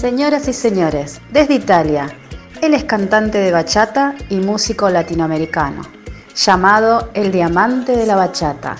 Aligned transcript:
Señoras 0.00 0.48
y 0.48 0.54
señores, 0.54 1.20
desde 1.30 1.54
Italia, 1.54 2.06
él 2.62 2.72
es 2.72 2.84
cantante 2.84 3.36
de 3.36 3.52
bachata 3.52 4.14
y 4.30 4.36
músico 4.36 4.88
latinoamericano, 4.88 5.82
llamado 6.34 7.10
el 7.12 7.30
diamante 7.30 7.94
de 7.96 8.06
la 8.06 8.16
bachata. 8.16 8.76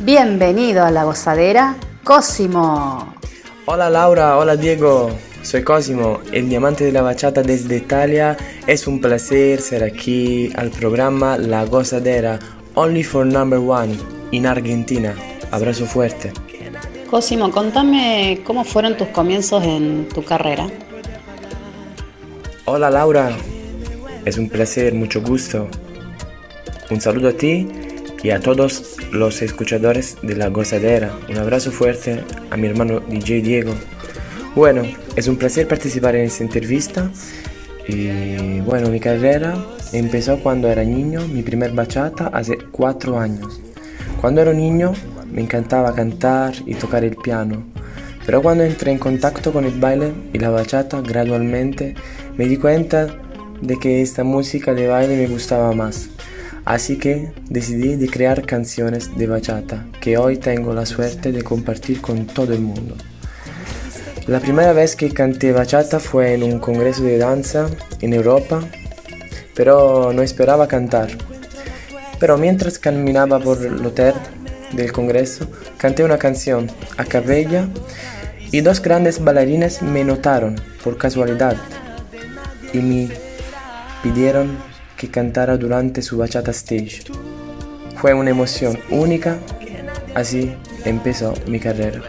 Bienvenido 0.00 0.84
a 0.84 0.90
la 0.90 1.04
gozadera, 1.04 1.76
Cosimo. 2.04 3.14
Hola 3.72 3.88
Laura, 3.88 4.36
hola 4.36 4.56
Diego, 4.56 5.10
soy 5.42 5.62
Cosimo, 5.62 6.18
el 6.32 6.48
diamante 6.48 6.82
de 6.82 6.90
la 6.90 7.02
bachata 7.02 7.40
desde 7.44 7.76
Italia. 7.76 8.36
Es 8.66 8.88
un 8.88 9.00
placer 9.00 9.60
ser 9.60 9.84
aquí 9.84 10.50
al 10.56 10.70
programa 10.70 11.38
La 11.38 11.64
Gozadera, 11.66 12.40
Only 12.74 13.04
for 13.04 13.24
Number 13.24 13.60
One, 13.60 13.96
en 14.32 14.46
Argentina. 14.46 15.14
Abrazo 15.52 15.86
fuerte. 15.86 16.32
Cosimo, 17.08 17.52
contame 17.52 18.40
cómo 18.44 18.64
fueron 18.64 18.96
tus 18.96 19.06
comienzos 19.10 19.62
en 19.64 20.08
tu 20.08 20.24
carrera. 20.24 20.66
Hola 22.64 22.90
Laura, 22.90 23.30
es 24.24 24.36
un 24.36 24.48
placer, 24.48 24.94
mucho 24.94 25.22
gusto. 25.22 25.68
Un 26.90 27.00
saludo 27.00 27.28
a 27.28 27.32
ti 27.34 27.68
y 28.22 28.30
a 28.30 28.40
todos 28.40 28.96
los 29.12 29.42
escuchadores 29.42 30.16
de 30.22 30.36
La 30.36 30.48
Gozadera. 30.48 31.10
Un 31.28 31.38
abrazo 31.38 31.70
fuerte 31.70 32.22
a 32.50 32.56
mi 32.56 32.66
hermano 32.66 33.00
DJ 33.00 33.40
Diego. 33.42 33.72
Bueno, 34.54 34.82
es 35.16 35.28
un 35.28 35.36
placer 35.36 35.66
participar 35.66 36.16
en 36.16 36.26
esta 36.26 36.44
entrevista. 36.44 37.10
Y 37.88 38.60
bueno, 38.60 38.90
mi 38.90 39.00
carrera 39.00 39.56
empezó 39.92 40.38
cuando 40.38 40.68
era 40.68 40.84
niño, 40.84 41.26
mi 41.26 41.42
primer 41.42 41.72
bachata 41.72 42.28
hace 42.28 42.58
cuatro 42.70 43.18
años. 43.18 43.60
Cuando 44.20 44.42
era 44.42 44.52
niño 44.52 44.92
me 45.32 45.40
encantaba 45.40 45.94
cantar 45.94 46.52
y 46.66 46.74
tocar 46.74 47.04
el 47.04 47.16
piano, 47.16 47.64
pero 48.26 48.42
cuando 48.42 48.64
entré 48.64 48.92
en 48.92 48.98
contacto 48.98 49.52
con 49.52 49.64
el 49.64 49.80
baile 49.80 50.12
y 50.32 50.38
la 50.38 50.50
bachata 50.50 51.00
gradualmente 51.00 51.94
me 52.36 52.46
di 52.46 52.58
cuenta 52.58 53.06
de 53.62 53.78
que 53.78 54.02
esta 54.02 54.24
música 54.24 54.74
de 54.74 54.86
baile 54.86 55.16
me 55.16 55.26
gustaba 55.26 55.72
más. 55.72 56.09
Así 56.70 56.98
que 56.98 57.32
decidí 57.48 57.96
de 57.96 58.08
crear 58.08 58.46
canciones 58.46 59.18
de 59.18 59.26
bachata 59.26 59.88
que 60.00 60.16
hoy 60.16 60.36
tengo 60.36 60.72
la 60.72 60.86
suerte 60.86 61.32
de 61.32 61.42
compartir 61.42 62.00
con 62.00 62.28
todo 62.28 62.52
el 62.52 62.60
mundo. 62.60 62.94
La 64.28 64.38
primera 64.38 64.72
vez 64.72 64.94
que 64.94 65.12
canté 65.12 65.50
bachata 65.50 65.98
fue 65.98 66.32
en 66.32 66.44
un 66.44 66.60
congreso 66.60 67.02
de 67.02 67.18
danza 67.18 67.68
en 68.00 68.12
Europa, 68.12 68.60
pero 69.56 70.12
no 70.12 70.22
esperaba 70.22 70.68
cantar. 70.68 71.08
Pero 72.20 72.38
mientras 72.38 72.78
caminaba 72.78 73.40
por 73.40 73.60
el 73.66 73.84
hotel 73.84 74.14
del 74.70 74.92
Congreso, 74.92 75.50
canté 75.76 76.04
una 76.04 76.18
canción 76.18 76.70
a 76.96 77.04
cabella 77.04 77.68
y 78.52 78.60
dos 78.60 78.80
grandes 78.80 79.18
bailarines 79.24 79.82
me 79.82 80.04
notaron 80.04 80.54
por 80.84 80.96
casualidad 80.98 81.56
y 82.72 82.78
me 82.78 83.08
pidieron 84.04 84.69
que 85.00 85.08
cantara 85.08 85.56
durante 85.56 86.02
su 86.02 86.18
bachata 86.18 86.50
stage. 86.50 87.04
Fue 87.96 88.12
una 88.12 88.28
emoción 88.28 88.78
única, 88.90 89.38
así 90.14 90.52
empezó 90.84 91.32
mi 91.46 91.58
carrera. 91.58 92.02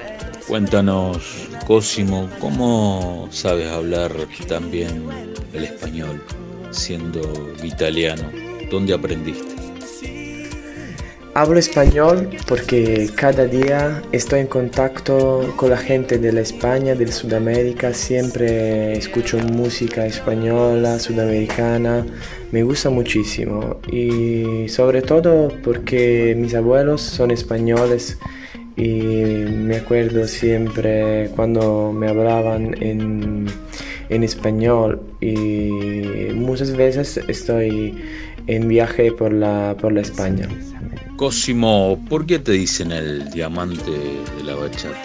Cuéntanos, 0.45 1.47
Cosimo, 1.65 2.29
¿cómo 2.39 3.29
sabes 3.31 3.71
hablar 3.71 4.11
también 4.49 5.05
el 5.53 5.63
español 5.63 6.21
siendo 6.71 7.21
italiano? 7.63 8.29
¿Dónde 8.69 8.93
aprendiste? 8.93 9.50
Hablo 11.33 11.59
español 11.59 12.27
porque 12.45 13.09
cada 13.15 13.45
día 13.45 14.01
estoy 14.11 14.41
en 14.41 14.47
contacto 14.47 15.53
con 15.55 15.69
la 15.69 15.77
gente 15.77 16.17
de 16.17 16.33
la 16.33 16.41
España, 16.41 16.93
de 16.93 17.09
Sudamérica, 17.09 17.93
siempre 17.93 18.97
escucho 18.97 19.37
música 19.37 20.05
española, 20.05 20.99
sudamericana, 20.99 22.05
me 22.51 22.63
gusta 22.63 22.89
muchísimo. 22.89 23.79
Y 23.89 24.67
sobre 24.67 25.01
todo 25.01 25.47
porque 25.63 26.35
mis 26.37 26.53
abuelos 26.53 26.99
son 27.01 27.31
españoles 27.31 28.17
y 28.75 28.99
me 28.99 29.77
acuerdo 29.77 30.27
siempre 30.27 31.29
cuando 31.33 31.93
me 31.93 32.09
hablaban 32.09 32.75
en, 32.83 33.45
en 34.09 34.23
español. 34.25 35.01
Y 35.21 35.69
muchas 36.35 36.75
veces 36.75 37.21
estoy 37.29 38.03
en 38.47 38.67
viaje 38.67 39.13
por 39.13 39.31
la, 39.31 39.77
por 39.79 39.93
la 39.93 40.01
España. 40.01 40.49
Cosimo, 41.21 42.03
¿por 42.09 42.25
qué 42.25 42.39
te 42.39 42.53
dicen 42.53 42.91
el 42.91 43.29
diamante 43.29 43.91
de 43.91 44.43
la 44.43 44.55
bachata? 44.55 44.97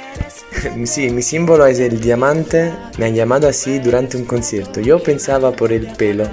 sí, 0.87 1.11
mi 1.11 1.21
símbolo 1.21 1.67
es 1.67 1.79
el 1.79 2.01
diamante, 2.01 2.73
me 2.97 3.05
han 3.05 3.15
llamado 3.15 3.47
así 3.47 3.81
durante 3.81 4.17
un 4.17 4.25
concierto. 4.25 4.81
Yo 4.81 4.99
pensaba 5.03 5.53
por 5.53 5.75
el 5.75 5.89
pelo, 5.89 6.27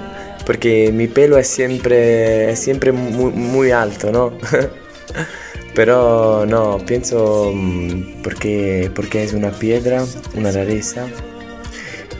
porque 0.46 0.90
mi 0.90 1.06
pelo 1.06 1.36
es 1.36 1.48
siempre, 1.48 2.50
es 2.50 2.60
siempre 2.60 2.92
muy, 2.92 3.72
alto, 3.72 4.10
¿no? 4.10 4.32
Pero 5.74 6.46
no, 6.46 6.78
pienso 6.78 7.52
mm, 7.54 8.22
porque, 8.22 8.90
porque 8.94 9.22
es 9.22 9.34
una 9.34 9.50
piedra, 9.50 10.02
una 10.34 10.50
rareza, 10.50 11.08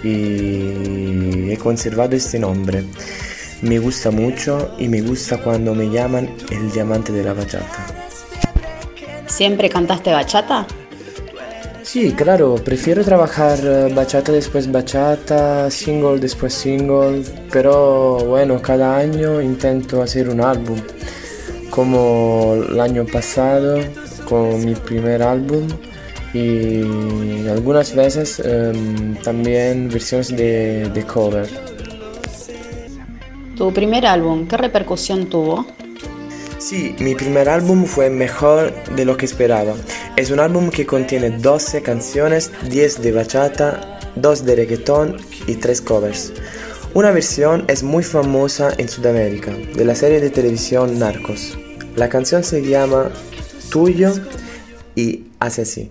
y 0.03 1.51
he 1.51 1.57
conservado 1.57 2.15
este 2.15 2.39
nombre 2.39 2.85
me 3.65 3.79
gusta 3.79 4.11
mucho 4.11 4.75
y 4.79 4.89
me 4.89 5.01
gusta 5.01 5.39
cuando 5.39 5.75
me 5.75 5.91
llaman 5.91 6.29
el 6.51 6.71
diamante 6.71 7.13
de 7.13 7.25
la 7.25 7.33
bachata. 7.33 7.87
¿Siempre 9.27 9.69
cantaste 9.69 10.13
bachata? 10.13 10.67
Sí, 11.83 12.13
claro, 12.13 12.57
prefiero 12.57 13.05
trabajar 13.05 13.59
eh, 13.63 13.93
bachata 13.95 14.33
después 14.33 14.71
bachata, 14.71 15.71
single 15.71 16.19
después 16.19 16.53
single, 16.53 17.23
pero 17.51 18.19
bueno, 18.27 18.61
cada 18.61 18.97
año 18.97 19.41
intento 19.41 20.03
hacer 20.03 20.29
un 20.29 20.41
álbum, 20.41 20.79
como 21.71 22.55
el 22.69 22.81
año 22.81 23.07
pasado 23.07 23.79
con 24.29 24.65
mi 24.65 24.75
primer 24.75 25.23
álbum 25.23 25.69
y 26.33 27.47
algunas 27.49 27.95
veces 27.95 28.41
em, 28.41 29.15
también 29.17 29.89
versiones 29.89 30.29
de, 30.37 30.89
de 30.89 31.03
cover. 31.05 31.74
¿Tu 33.57 33.73
primer 33.73 34.05
álbum 34.05 34.49
qué 34.49 34.57
repercusión 34.57 35.27
tuvo? 35.27 35.65
Sí, 36.59 36.97
mi 36.99 37.15
primer 37.15 37.49
álbum 37.49 37.85
fue 37.85 38.11
mejor 38.11 38.73
de 38.97 39.05
lo 39.05 39.17
que 39.17 39.27
esperaba. 39.27 39.75
Es 40.17 40.31
un 40.33 40.41
álbum 40.41 40.71
que 40.71 40.87
contiene 40.87 41.31
12 41.31 41.83
canciones, 41.83 42.51
10 42.69 43.03
de 43.03 43.13
bachata, 43.13 43.99
2 44.17 44.45
de 44.45 44.57
reggaeton 44.57 45.17
y 45.47 45.55
3 45.55 45.81
covers. 45.83 46.33
Una 46.95 47.13
versión 47.13 47.65
es 47.69 47.85
muy 47.85 48.03
famosa 48.03 48.73
en 48.77 48.89
Sudamérica, 48.89 49.53
de 49.53 49.85
la 49.85 49.95
serie 49.95 50.21
de 50.21 50.31
televisión 50.31 50.99
Narcos. 50.99 51.57
La 51.95 52.09
canción 52.09 52.43
se 52.43 52.61
llama 52.63 53.11
Tuyo 53.71 54.15
y 54.97 55.27
hace 55.39 55.63
así. 55.63 55.91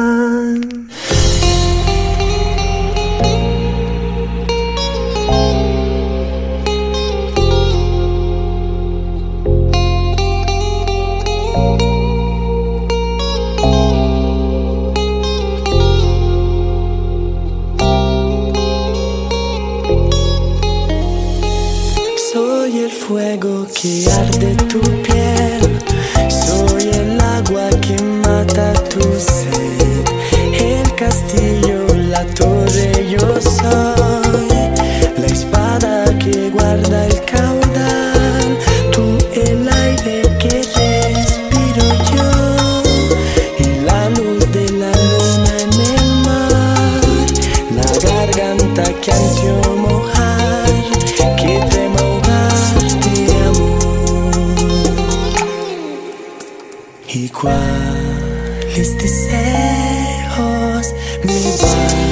cuáles 57.41 58.97
deseos 58.97 60.93
me 61.23 61.57
van. 61.57 62.10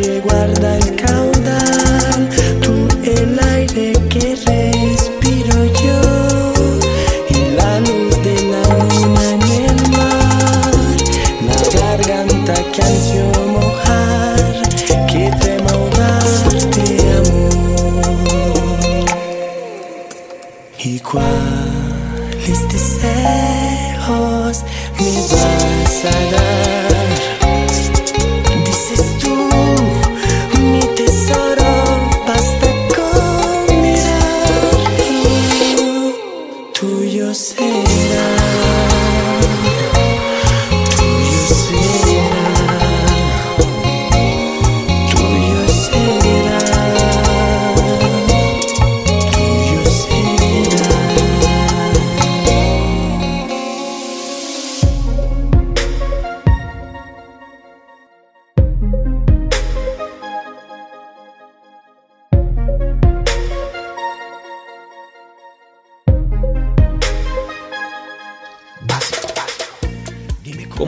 Espada 0.00 0.77
que 0.77 0.77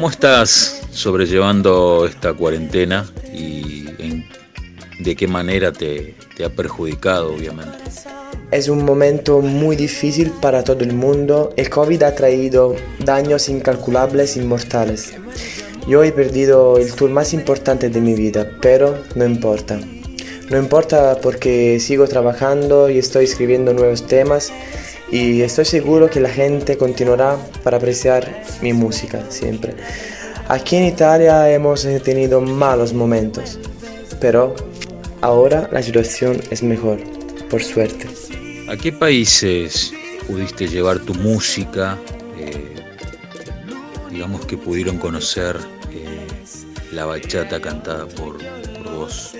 ¿Cómo 0.01 0.09
estás 0.09 0.81
sobrellevando 0.93 2.07
esta 2.07 2.33
cuarentena 2.33 3.07
y 3.35 3.85
en- 3.99 4.25
de 4.99 5.15
qué 5.15 5.29
manera 5.29 5.73
te, 5.73 6.15
te 6.35 6.43
ha 6.43 6.49
perjudicado, 6.49 7.35
obviamente? 7.35 7.77
Es 8.51 8.71
un 8.71 8.83
momento 8.87 9.43
muy 9.43 9.77
difícil 9.77 10.31
para 10.41 10.65
todo 10.65 10.83
el 10.85 10.95
mundo. 10.95 11.53
El 11.55 11.69
COVID 11.69 12.03
ha 12.05 12.15
traído 12.15 12.77
daños 13.05 13.51
incalculables 13.51 14.39
y 14.39 14.41
mortales. 14.41 15.13
Yo 15.87 16.03
he 16.03 16.13
perdido 16.13 16.79
el 16.79 16.95
tour 16.95 17.11
más 17.11 17.35
importante 17.35 17.91
de 17.91 18.01
mi 18.01 18.15
vida, 18.15 18.51
pero 18.63 19.05
no 19.17 19.27
importa. 19.27 19.79
No 20.49 20.57
importa 20.57 21.19
porque 21.21 21.79
sigo 21.79 22.09
trabajando 22.09 22.89
y 22.89 22.97
estoy 22.97 23.27
escribiendo 23.27 23.75
nuevos 23.75 24.07
temas 24.07 24.51
y 25.11 25.43
estoy 25.43 25.65
seguro 25.65 26.09
que 26.09 26.21
la 26.21 26.29
gente 26.29 26.77
continuará 26.77 27.37
para 27.63 27.77
apreciar 27.79 28.45
mi 28.63 28.73
música 28.73 29.25
siempre. 29.29 29.75
Aquí 30.49 30.77
en 30.77 30.87
Italia 30.87 31.51
hemos 31.53 31.87
tenido 32.03 32.41
malos 32.41 32.93
momentos, 32.93 33.59
pero 34.21 34.55
ahora 35.21 35.69
la 35.73 35.83
situación 35.83 36.41
es 36.51 36.63
mejor, 36.63 36.99
por 37.49 37.63
suerte. 37.63 38.09
¿A 38.69 38.77
qué 38.77 38.93
países 38.93 39.93
pudiste 40.27 40.69
llevar 40.69 40.99
tu 41.01 41.15
música? 41.15 41.99
eh, 42.39 42.75
digamos 44.11 44.45
que 44.47 44.57
pudieron 44.57 44.99
conocer 44.99 45.57
eh, 45.93 46.27
la 46.93 47.05
bachata 47.05 47.61
cantada 47.61 48.07
por, 48.07 48.39
por 48.39 48.93
vos. 48.95 49.35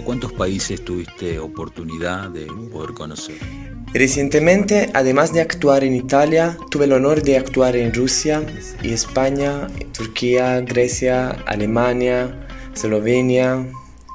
¿A 0.00 0.04
cuántos 0.04 0.32
países 0.32 0.84
tuviste 0.84 1.38
oportunidad 1.38 2.30
de 2.30 2.46
poder 2.72 2.92
conocer? 2.92 3.59
Recientemente, 3.92 4.88
además 4.94 5.32
de 5.32 5.40
actuar 5.40 5.82
en 5.82 5.96
Italia, 5.96 6.56
tuve 6.70 6.84
el 6.84 6.92
honor 6.92 7.22
de 7.22 7.36
actuar 7.36 7.74
en 7.74 7.92
Rusia 7.92 8.40
y 8.84 8.92
España, 8.92 9.66
Turquía, 9.92 10.60
Grecia, 10.60 11.30
Alemania, 11.46 12.46
Eslovenia 12.72 13.66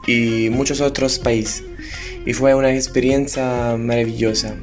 y 0.07 0.49
muchos 0.49 0.79
otros 0.79 1.19
países. 1.19 1.65
Y 2.25 2.31
fue 2.31 2.55
una 2.55 2.73
experiencia 2.73 3.75
maravillosa. 3.77 4.55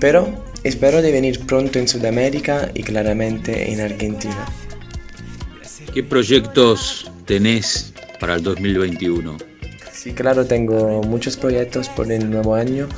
Pero 0.00 0.42
espero 0.64 1.02
de 1.02 1.12
venir 1.12 1.40
pronto 1.40 1.78
en 1.78 1.86
Sudamérica 1.86 2.70
y 2.72 2.82
claramente 2.84 3.70
en 3.70 3.82
Argentina. 3.82 4.46
¿Qué 5.92 6.02
proyectos 6.02 7.12
tenés 7.26 7.92
para 8.18 8.36
el 8.36 8.42
2021? 8.42 9.36
Sí, 9.92 10.12
claro, 10.12 10.46
tengo 10.46 11.02
muchos 11.02 11.36
proyectos 11.36 11.90
por 11.90 12.10
el 12.10 12.30
nuevo 12.30 12.54
año 12.54 12.88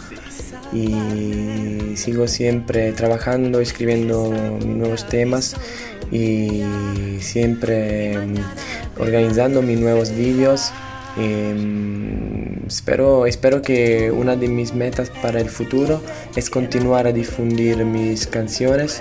y 0.75 1.97
sigo 1.97 2.27
siempre 2.27 2.93
trabajando, 2.93 3.61
escribiendo 3.61 4.31
mis 4.59 4.77
nuevos 4.77 5.07
temas 5.07 5.55
y 6.11 6.63
siempre 7.21 8.19
mm, 8.19 9.01
organizando 9.01 9.63
mis 9.63 9.79
nuevos 9.79 10.11
vídeos. 10.11 10.73
Em, 11.17 12.67
espero, 12.67 13.27
espero 13.27 13.63
que 13.63 14.11
una 14.11 14.35
de 14.35 14.49
mis 14.49 14.75
metas 14.75 15.11
para 15.23 15.41
el 15.41 15.49
futuro 15.49 16.03
es 16.35 16.51
continuar 16.51 17.07
a 17.07 17.13
difundir 17.13 17.85
mis 17.85 18.27
canciones 18.27 19.01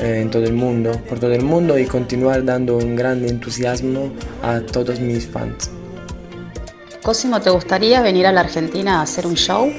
eh, 0.00 0.20
en 0.22 0.30
todo 0.30 0.44
el 0.44 0.54
mundo, 0.54 0.92
por 1.08 1.20
todo 1.20 1.34
el 1.34 1.42
mundo 1.42 1.78
y 1.78 1.84
continuar 1.84 2.44
dando 2.44 2.78
un 2.78 2.96
gran 2.96 3.28
entusiasmo 3.28 4.12
a 4.42 4.60
todos 4.60 4.98
mis 5.00 5.26
fans. 5.26 5.70
Cosimo, 7.02 7.40
¿te 7.40 7.50
gustaría 7.50 8.00
venir 8.00 8.26
a 8.26 8.32
la 8.32 8.40
Argentina 8.40 9.00
a 9.00 9.02
hacer 9.02 9.26
un 9.26 9.34
show? 9.34 9.70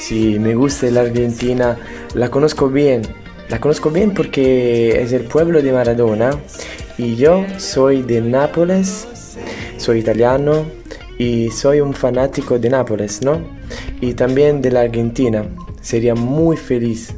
Sí, 0.00 0.38
me 0.38 0.54
gusta 0.54 0.90
la 0.90 1.02
Argentina, 1.02 1.78
la 2.14 2.30
conozco 2.30 2.70
bien, 2.70 3.02
la 3.50 3.60
conozco 3.60 3.90
bien 3.90 4.14
porque 4.14 5.02
es 5.02 5.12
el 5.12 5.24
pueblo 5.24 5.60
de 5.60 5.72
Maradona 5.72 6.30
y 6.96 7.16
yo 7.16 7.44
soy 7.58 8.00
de 8.00 8.22
Nápoles, 8.22 9.06
soy 9.76 9.98
italiano 9.98 10.64
y 11.18 11.50
soy 11.50 11.82
un 11.82 11.92
fanático 11.92 12.58
de 12.58 12.70
Nápoles, 12.70 13.20
¿no? 13.20 13.42
Y 14.00 14.14
también 14.14 14.62
de 14.62 14.70
la 14.70 14.80
Argentina. 14.80 15.44
Sería 15.82 16.14
muy 16.14 16.56
feliz, 16.56 17.12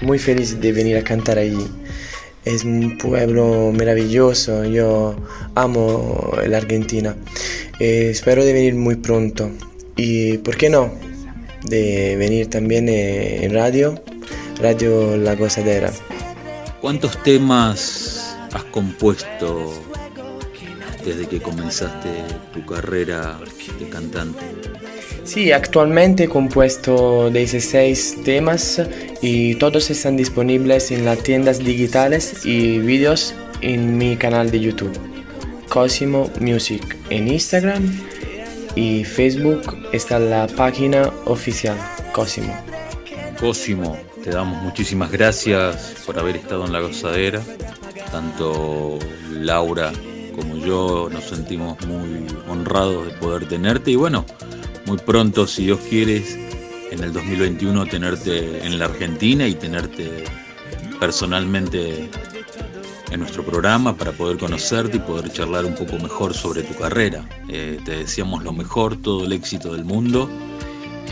muy 0.00 0.20
feliz 0.20 0.60
de 0.60 0.72
venir 0.72 0.98
a 0.98 1.02
cantar 1.02 1.38
allí. 1.38 1.66
Es 2.44 2.64
un 2.64 2.98
pueblo 2.98 3.72
maravilloso, 3.76 4.64
yo 4.64 5.16
amo 5.56 6.30
la 6.46 6.58
Argentina. 6.58 7.16
Eh, 7.80 8.10
espero 8.10 8.44
de 8.44 8.52
venir 8.52 8.76
muy 8.76 8.94
pronto. 8.94 9.50
Y, 9.96 10.38
¿por 10.38 10.56
qué 10.56 10.70
no? 10.70 11.11
De 11.64 12.16
venir 12.16 12.48
también 12.50 12.88
eh, 12.88 13.44
en 13.44 13.54
radio, 13.54 14.02
Radio 14.60 15.16
La 15.16 15.34
Gozadera. 15.34 15.92
¿Cuántos 16.80 17.22
temas 17.22 18.36
has 18.52 18.64
compuesto 18.64 19.72
desde 21.04 21.26
que 21.26 21.40
comenzaste 21.40 22.08
tu 22.52 22.64
carrera 22.66 23.38
de 23.78 23.88
cantante? 23.88 24.42
Sí, 25.24 25.52
actualmente 25.52 26.24
he 26.24 26.28
compuesto 26.28 27.30
16 27.30 28.18
temas 28.24 28.82
y 29.20 29.54
todos 29.54 29.90
están 29.90 30.16
disponibles 30.16 30.90
en 30.90 31.04
las 31.04 31.22
tiendas 31.22 31.60
digitales 31.60 32.44
y 32.44 32.78
vídeos 32.78 33.34
en 33.60 33.96
mi 33.96 34.16
canal 34.16 34.50
de 34.50 34.60
YouTube. 34.60 34.98
Cosimo 35.68 36.28
Music 36.40 36.98
en 37.08 37.28
Instagram 37.28 37.82
y 38.74 39.04
Facebook 39.04 39.62
está 39.92 40.18
la 40.18 40.46
página 40.46 41.10
oficial 41.26 41.76
Cosimo. 42.12 42.54
Cosimo, 43.40 43.98
te 44.22 44.30
damos 44.30 44.62
muchísimas 44.62 45.10
gracias 45.10 45.94
por 46.04 46.18
haber 46.18 46.36
estado 46.36 46.66
en 46.66 46.72
la 46.72 46.80
gozadera. 46.80 47.40
Tanto 48.10 48.98
Laura 49.30 49.92
como 50.36 50.58
yo 50.58 51.08
nos 51.10 51.24
sentimos 51.24 51.80
muy 51.86 52.26
honrados 52.48 53.06
de 53.06 53.12
poder 53.14 53.48
tenerte 53.48 53.90
y 53.90 53.96
bueno, 53.96 54.24
muy 54.86 54.98
pronto, 54.98 55.46
si 55.46 55.64
Dios 55.64 55.80
quiere, 55.88 56.22
en 56.90 57.02
el 57.02 57.12
2021 57.12 57.86
tenerte 57.86 58.66
en 58.66 58.78
la 58.78 58.86
Argentina 58.86 59.46
y 59.46 59.54
tenerte 59.54 60.24
personalmente 61.00 62.10
en 63.12 63.20
nuestro 63.20 63.44
programa 63.44 63.96
para 63.96 64.12
poder 64.12 64.38
conocerte 64.38 64.96
y 64.96 65.00
poder 65.00 65.30
charlar 65.30 65.66
un 65.66 65.74
poco 65.74 65.98
mejor 65.98 66.34
sobre 66.34 66.62
tu 66.62 66.74
carrera. 66.74 67.24
Eh, 67.48 67.78
te 67.84 67.98
deseamos 67.98 68.42
lo 68.42 68.52
mejor, 68.52 68.96
todo 68.96 69.24
el 69.24 69.32
éxito 69.32 69.72
del 69.74 69.84
mundo 69.84 70.30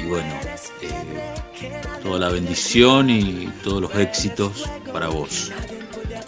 y 0.02 0.08
bueno, 0.08 0.34
eh, 0.82 1.72
toda 2.02 2.18
la 2.18 2.30
bendición 2.30 3.10
y 3.10 3.52
todos 3.62 3.82
los 3.82 3.94
éxitos 3.96 4.68
para 4.92 5.08
vos. 5.08 5.52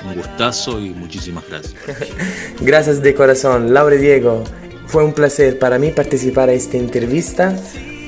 Un 0.04 0.14
gustazo 0.14 0.78
y 0.80 0.90
muchísimas 0.90 1.44
gracias. 1.48 1.74
Gracias 2.60 3.00
de 3.02 3.14
corazón, 3.14 3.72
Laura 3.72 3.94
Diego. 3.94 4.42
Fue 4.86 5.04
un 5.04 5.12
placer 5.12 5.60
para 5.60 5.78
mí 5.78 5.90
participar 5.90 6.50
en 6.50 6.56
esta 6.56 6.76
entrevista. 6.76 7.56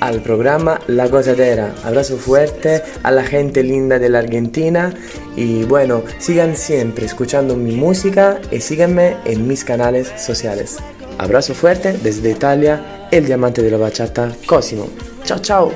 Al 0.07 0.21
programa 0.21 0.81
La 0.87 1.09
Gozadera. 1.09 1.75
Abrazo 1.83 2.19
fuerte 2.19 2.83
a 3.03 3.11
la 3.11 3.25
gente 3.25 3.63
linda 3.63 3.99
de 3.99 4.11
la 4.11 4.19
Argentina 4.19 4.93
y 5.35 5.65
bueno, 5.65 6.03
sigan 6.19 6.57
siempre 6.57 7.07
escuchando 7.07 7.57
mi 7.57 7.75
música 7.75 8.39
y 8.51 8.61
síganme 8.61 9.17
en 9.25 9.49
mis 9.49 9.65
canales 9.65 10.13
sociales. 10.19 10.77
Abrazo 11.17 11.55
fuerte 11.55 11.95
desde 12.03 12.31
Italia, 12.31 13.09
el 13.11 13.25
diamante 13.25 13.63
de 13.63 13.71
la 13.71 13.79
bachata, 13.79 14.31
Cosimo. 14.47 14.89
Chao, 15.25 15.39
chao. 15.39 15.73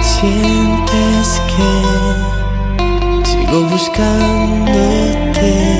Sientes 0.00 1.40
que 1.56 1.82
sigo 3.24 3.64
buscándote 3.68 5.73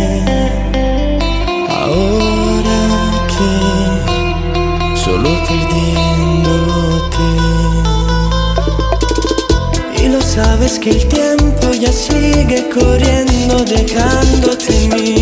sabes 10.34 10.80
que 10.80 10.90
el 10.90 11.06
tiempo 11.06 11.72
ya 11.72 11.92
sigue 11.92 12.68
corriendo 12.68 13.64
dejándote 13.64 14.84
en 14.84 14.88
mí 14.94 15.13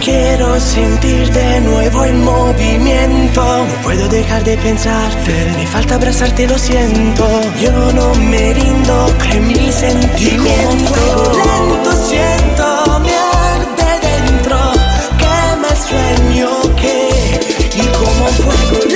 Quiero 0.00 0.58
sentir 0.58 1.32
de 1.32 1.60
nuevo 1.60 2.04
el 2.04 2.14
movimiento. 2.14 3.64
No 3.64 3.74
puedo 3.84 4.08
dejar 4.08 4.42
de 4.42 4.56
pensarte, 4.56 5.52
me 5.56 5.64
falta 5.68 5.94
abrazarte, 5.94 6.48
lo 6.48 6.58
siento. 6.58 7.24
Yo 7.60 7.70
no 7.92 8.12
me 8.16 8.52
rindo, 8.52 9.06
cree 9.20 9.40
mi 9.40 9.70
sentimiento. 9.70 11.32
lento 11.32 11.92
siento, 12.08 13.00
me 13.04 13.14
arde 13.14 14.00
dentro, 14.02 14.58
quema 15.16 15.68
el 15.70 15.76
sueño 15.76 16.48
que. 16.74 17.40
Y 17.76 17.86
como 17.86 18.26
fuego 18.42 18.91